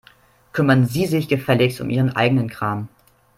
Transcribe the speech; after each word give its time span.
Kümmern 0.51 0.87
Sie 0.87 1.05
sich 1.05 1.27
gefälligst 1.27 1.79
um 1.79 1.91
Ihren 1.91 2.15
eigenen 2.15 2.49
Kram. 2.49 2.87